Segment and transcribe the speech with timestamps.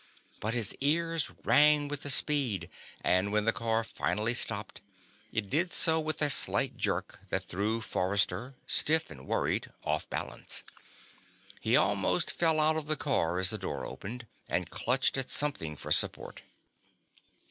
[0.39, 4.81] But his ears rang with the speed, and when the car finally stopped,
[5.31, 10.63] it did so with a slight jerk that threw Forrester, stiff and worried, off balance.
[11.59, 15.77] He almost fell out of the car as the door opened, and clutched at something
[15.77, 16.41] for support.